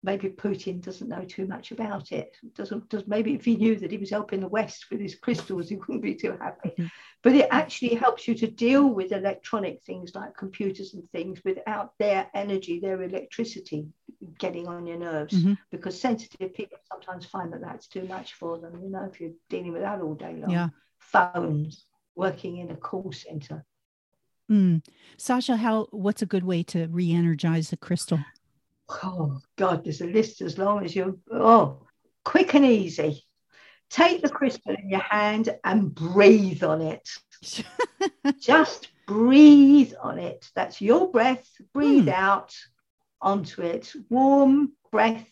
[0.01, 2.35] maybe Putin doesn't know too much about it.
[2.55, 5.69] Doesn't does maybe if he knew that he was helping the West with his crystals,
[5.69, 6.69] he wouldn't be too happy.
[6.69, 6.85] Mm-hmm.
[7.21, 11.93] But it actually helps you to deal with electronic things like computers and things without
[11.99, 13.87] their energy, their electricity
[14.37, 15.33] getting on your nerves.
[15.33, 15.53] Mm-hmm.
[15.69, 18.79] Because sensitive people sometimes find that that's too much for them.
[18.81, 20.51] You know, if you're dealing with that all day long.
[20.51, 20.69] Yeah.
[20.99, 21.85] Phones,
[22.19, 23.65] working in a call center.
[24.51, 24.85] Mm.
[25.17, 28.19] Sasha, how what's a good way to re-energize the crystal?
[28.89, 31.87] Oh God, there's a list as long as you oh
[32.25, 33.23] quick and easy.
[33.89, 37.09] Take the crystal in your hand and breathe on it.
[38.39, 40.47] Just breathe on it.
[40.55, 41.47] That's your breath.
[41.73, 42.13] Breathe mm.
[42.13, 42.53] out
[43.21, 43.91] onto it.
[44.09, 45.27] Warm breath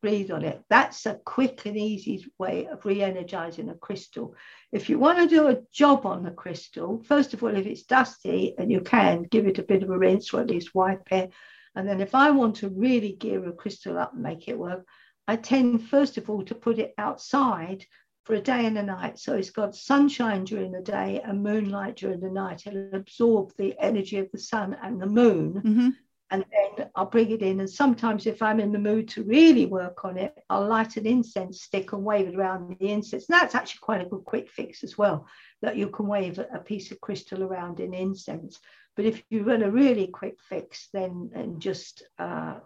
[0.00, 0.62] breathe on it.
[0.68, 4.34] That's a quick and easy way of re energizing a crystal.
[4.72, 7.82] If you want to do a job on the crystal, first of all, if it's
[7.82, 11.10] dusty and you can, give it a bit of a rinse or at least wipe
[11.12, 11.32] it.
[11.74, 14.84] And then if I want to really gear a crystal up and make it work,
[15.28, 17.84] I tend first of all to put it outside
[18.24, 19.18] for a day and a night.
[19.18, 22.66] So it's got sunshine during the day and moonlight during the night.
[22.66, 25.54] It'll absorb the energy of the sun and the moon.
[25.54, 25.88] Mm-hmm
[26.30, 27.60] and then I'll bring it in.
[27.60, 31.06] And sometimes, if I'm in the mood to really work on it, I'll light an
[31.06, 33.28] incense stick and wave it around the incense.
[33.28, 35.26] And that's actually quite a good quick fix as well,
[35.62, 38.60] that you can wave a piece of crystal around in incense.
[38.96, 42.60] But if you want a really quick fix, then and just uh,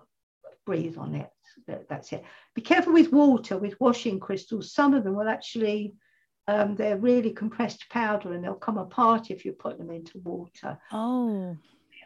[0.66, 1.30] breathe on it.
[1.66, 2.24] That, that's it.
[2.54, 4.72] Be careful with water, with washing crystals.
[4.72, 5.94] Some of them will actually
[6.46, 10.78] um, they're really compressed powder and they'll come apart if you put them into water.
[10.92, 11.56] Oh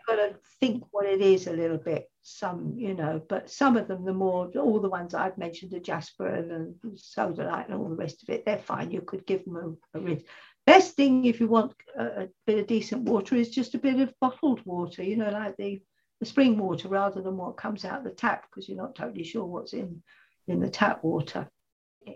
[0.09, 2.11] got to think what it is a little bit.
[2.23, 5.81] Some, you know, but some of them, the more, all the ones I've mentioned, the
[5.81, 8.91] Jasper and the Sodalite and all the rest of it, they're fine.
[8.91, 10.23] You could give them a, a rinse.
[10.67, 14.01] Best thing if you want a, a, bit of decent water is just a bit
[14.01, 15.81] of bottled water, you know, like the,
[16.21, 19.45] the spring water rather than what comes out the tap because you're not totally sure
[19.45, 20.03] what's in
[20.49, 21.49] in the tap water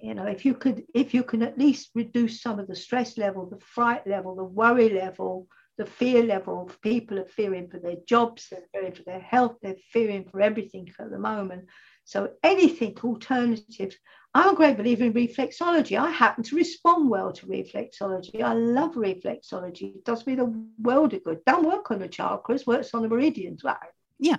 [0.02, 3.18] you know if you could if you can at least reduce some of the stress
[3.18, 5.46] level the fright level the worry level
[5.78, 9.56] the fear level of people are fearing for their jobs, they're fearing for their health,
[9.62, 11.66] they're fearing for everything at the moment.
[12.04, 13.96] So anything alternative.
[14.34, 15.98] I'm a great believer in reflexology.
[15.98, 18.42] I happen to respond well to reflexology.
[18.42, 19.96] I love reflexology.
[19.96, 21.44] It does me the world of good.
[21.44, 23.62] Don't work on the chakras, works on the meridians.
[23.62, 23.76] Right?
[24.18, 24.38] Yeah.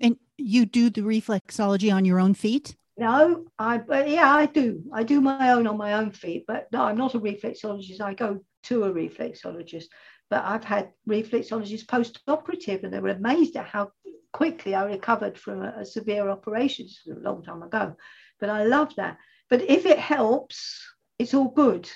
[0.00, 2.76] And you do the reflexology on your own feet?
[2.96, 4.82] No, I but yeah, I do.
[4.92, 8.00] I do my own on my own feet, but no, I'm not a reflexologist.
[8.00, 9.86] I go to a reflexologist.
[10.32, 13.92] But I've had reflexologists post-operative, and they were amazed at how
[14.32, 16.86] quickly I recovered from a, a severe operation.
[17.06, 17.96] A long time ago,
[18.40, 19.18] but I love that.
[19.50, 20.82] But if it helps,
[21.18, 21.86] it's all good.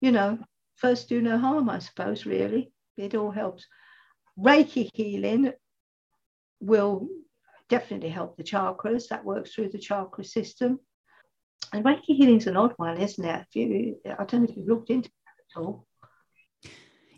[0.00, 0.38] You know,
[0.76, 2.24] first do no harm, I suppose.
[2.24, 3.66] Really, it all helps.
[4.38, 5.52] Reiki healing
[6.60, 7.08] will
[7.68, 9.08] definitely help the chakras.
[9.08, 10.78] That works through the chakra system.
[11.72, 13.46] And Reiki healing is an odd one, isn't it?
[13.48, 15.87] If you, I don't know if you've looked into it at all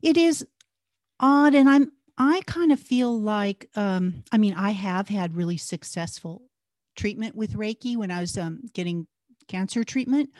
[0.03, 0.47] it is
[1.19, 5.57] odd and i'm i kind of feel like um i mean i have had really
[5.57, 6.43] successful
[6.97, 9.07] treatment with reiki when i was um, getting
[9.49, 10.31] cancer treatment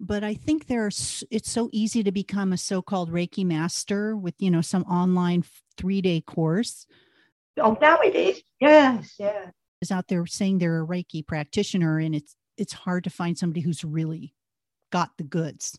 [0.00, 4.50] but i think there's it's so easy to become a so-called reiki master with you
[4.50, 5.44] know some online
[5.76, 6.86] three-day course.
[7.58, 8.42] Oh now it is?
[8.60, 9.14] Yes.
[9.18, 9.50] Yeah.
[9.80, 13.60] Is out there saying they're a reiki practitioner and it's it's hard to find somebody
[13.60, 14.34] who's really
[14.90, 15.78] got the goods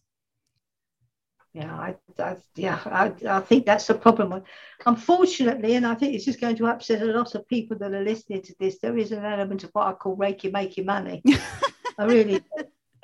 [1.55, 4.43] yeah, I, I yeah, I, I think that's the problem.
[4.85, 8.03] Unfortunately, and I think this is going to upset a lot of people that are
[8.03, 8.79] listening to this.
[8.79, 11.23] There is an element of what I call Reiki making money.
[11.97, 12.43] I really.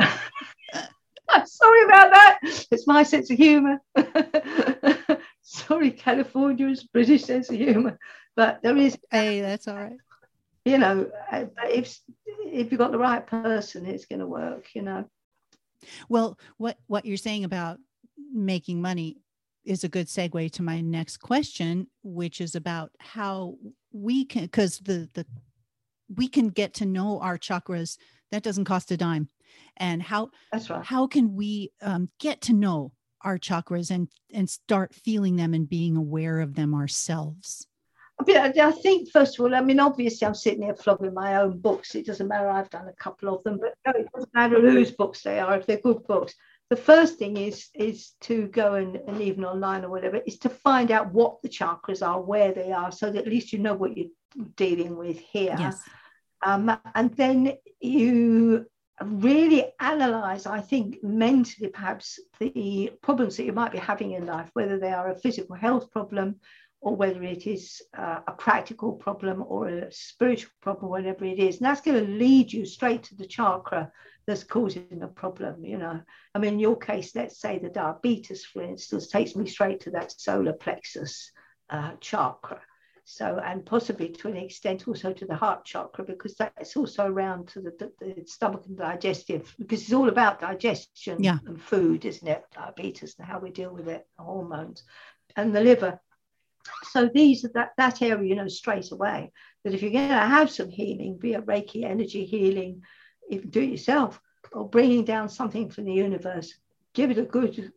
[0.02, 0.10] I'm
[1.46, 2.40] sorry about that.
[2.72, 3.80] It's my sense of humour.
[5.42, 7.98] sorry, California's British sense of humour,
[8.36, 8.98] but there is.
[9.12, 9.96] Hey, that's all right.
[10.66, 11.98] You know, if
[12.28, 14.66] if you've got the right person, it's going to work.
[14.76, 15.10] You know.
[16.10, 17.80] Well, what what you're saying about
[18.34, 19.18] making money
[19.64, 23.56] is a good segue to my next question, which is about how
[23.92, 25.26] we can, because the the
[26.16, 27.98] we can get to know our chakras.
[28.32, 29.28] That doesn't cost a dime,
[29.78, 30.84] and how that's right.
[30.84, 32.94] How can we um, get to know
[33.24, 37.68] our chakras and and start feeling them and being aware of them ourselves?
[38.30, 41.96] I think, first of all, I mean, obviously, I'm sitting here flogging my own books.
[41.96, 42.50] It doesn't matter.
[42.50, 45.58] I've done a couple of them, but no, it doesn't matter whose books they are
[45.58, 46.36] if they're good books.
[46.72, 50.50] The first thing is is to go and, and even online or whatever is to
[50.50, 53.74] find out what the chakras are, where they are, so that at least you know
[53.74, 54.16] what you're
[54.56, 55.56] dealing with here.
[55.60, 55.84] Yes.
[56.50, 56.66] Um,
[56.96, 57.40] and then
[57.82, 58.66] you
[59.04, 64.50] really analyze, I think, mentally perhaps the problems that you might be having in life,
[64.54, 66.40] whether they are a physical health problem
[66.82, 71.58] or whether it is uh, a practical problem or a spiritual problem, whatever it is.
[71.58, 73.92] And that's going to lead you straight to the chakra
[74.26, 75.64] that's causing the problem.
[75.64, 76.02] You know,
[76.34, 79.92] I mean, in your case, let's say the diabetes, for instance, takes me straight to
[79.92, 81.32] that solar plexus
[81.70, 82.60] uh, chakra.
[83.04, 87.50] So, and possibly to an extent also to the heart chakra, because that's also around
[87.50, 91.38] to the, the, the stomach and digestive, because it's all about digestion yeah.
[91.46, 92.44] and food, isn't it?
[92.56, 94.84] Diabetes and how we deal with it, hormones,
[95.36, 96.00] and the liver.
[96.84, 99.32] So these are that, that area, you know, straight away,
[99.64, 102.84] that if you're going to have some healing, be it Reiki energy healing,
[103.30, 104.20] even do it yourself,
[104.52, 106.54] or bringing down something from the universe,
[106.94, 107.72] give it a good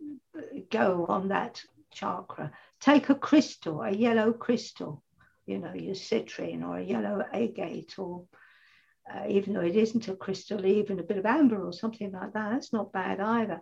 [0.70, 1.62] go on that
[1.92, 2.52] chakra.
[2.80, 5.02] Take a crystal, a yellow crystal,
[5.46, 8.24] you know, your citrine or a yellow agate, or
[9.12, 12.32] uh, even though it isn't a crystal, even a bit of amber or something like
[12.32, 12.50] that.
[12.50, 13.60] That's not bad either.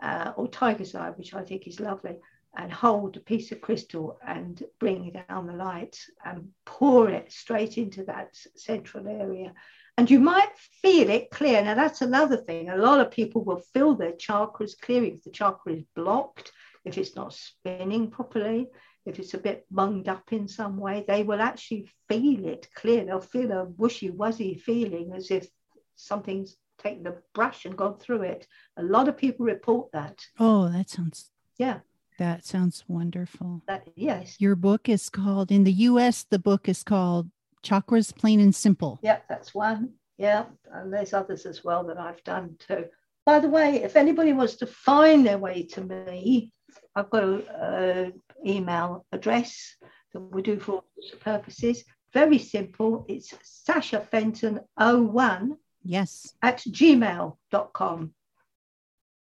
[0.00, 2.18] Uh, or tiger's eye, which I think is lovely.
[2.58, 7.76] And hold a piece of crystal and bring down the light and pour it straight
[7.76, 9.52] into that central area.
[9.98, 11.62] And you might feel it clear.
[11.62, 12.70] Now, that's another thing.
[12.70, 16.50] A lot of people will feel their chakras clearing if the chakra is blocked,
[16.84, 18.68] if it's not spinning properly,
[19.04, 23.04] if it's a bit bunged up in some way, they will actually feel it clear.
[23.04, 25.46] They'll feel a wishy wuzzy feeling as if
[25.94, 28.46] something's taken a brush and gone through it.
[28.76, 30.24] A lot of people report that.
[30.38, 31.78] Oh, that sounds yeah.
[32.18, 33.62] That sounds wonderful.
[33.66, 34.36] That yes.
[34.38, 37.30] Your book is called in the US the book is called
[37.62, 38.98] Chakras Plain and Simple.
[39.02, 39.94] Yep, that's one.
[40.18, 42.86] Yeah, and there's others as well that I've done too.
[43.26, 46.52] By the way, if anybody wants to find their way to me,
[46.94, 48.12] I've got an
[48.46, 49.76] email address
[50.12, 51.84] that we do for all sorts of purposes.
[52.12, 53.04] Very simple.
[53.08, 58.14] It's Sasha Fenton 01 yes at gmail.com.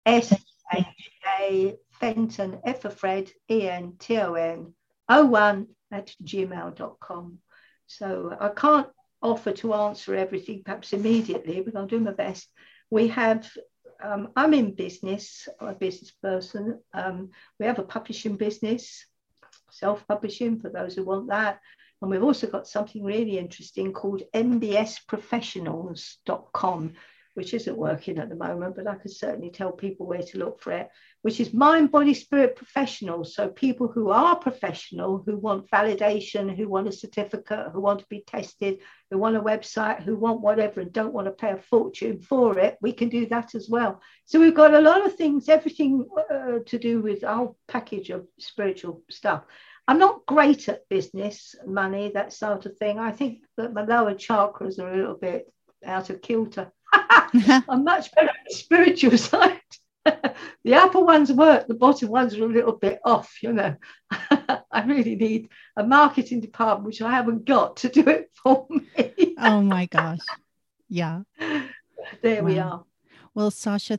[0.05, 0.33] S
[0.73, 0.87] H
[1.41, 4.75] A Fenton F for Fred E N T O N
[5.09, 7.39] 01 at gmail.com.
[7.87, 8.89] So I can't
[9.23, 12.49] offer to answer everything perhaps immediately, but I'll do my best.
[12.91, 13.49] We have
[14.03, 16.81] um, I'm in business, I'm a business person.
[16.93, 19.07] Um, we have a publishing business,
[19.71, 21.61] self publishing for those who want that.
[22.03, 26.93] And we've also got something really interesting called mbsprofessionals.com,
[27.37, 30.59] which isn't working at the moment, but I could certainly tell people where to look
[30.59, 30.89] for it,
[31.21, 33.35] which is mind, body, spirit professionals.
[33.35, 38.07] So people who are professional, who want validation, who want a certificate, who want to
[38.09, 38.79] be tested,
[39.11, 42.59] who want a website, who want whatever and don't want to pay a fortune for
[42.59, 44.01] it, we can do that as well.
[44.25, 48.27] So we've got a lot of things, everything uh, to do with our package of
[48.39, 49.45] spiritual stuff.
[49.87, 52.99] I'm not great at business, money, that sort of thing.
[52.99, 55.53] I think that my lower chakras are a little bit
[55.85, 56.73] out of kilter.
[57.69, 59.61] I'm much better at the spiritual side.
[60.05, 63.77] the upper ones work, the bottom ones are a little bit off, you know.
[64.11, 69.35] I really need a marketing department, which I haven't got to do it for me.
[69.39, 70.21] oh my gosh.
[70.89, 71.23] Yeah.
[72.23, 72.49] There wow.
[72.49, 72.85] we are.
[73.35, 73.99] Well, Sasha,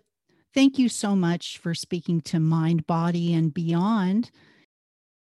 [0.54, 4.32] thank you so much for speaking to Mind, Body, and Beyond.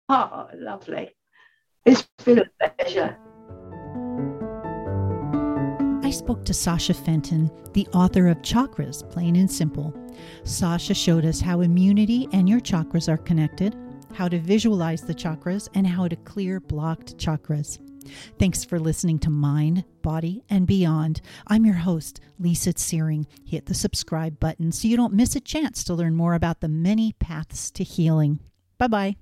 [0.08, 1.10] Oh, lovely.
[1.84, 3.16] It's been a pleasure.
[6.16, 9.94] Spoke to Sasha Fenton, the author of Chakras, Plain and Simple.
[10.44, 13.76] Sasha showed us how immunity and your chakras are connected,
[14.14, 17.78] how to visualize the chakras, and how to clear blocked chakras.
[18.38, 21.20] Thanks for listening to Mind, Body, and Beyond.
[21.48, 23.26] I'm your host, Lisa Searing.
[23.44, 26.68] Hit the subscribe button so you don't miss a chance to learn more about the
[26.68, 28.40] many paths to healing.
[28.78, 29.16] Bye bye.